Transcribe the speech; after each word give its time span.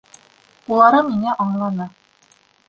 Улары 0.71 1.01
мине 1.09 1.35
аңланы. 1.45 1.89